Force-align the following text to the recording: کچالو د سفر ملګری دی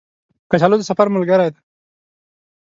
کچالو 0.51 0.79
د 0.79 0.83
سفر 0.89 1.07
ملګری 1.15 1.47
دی 1.53 1.61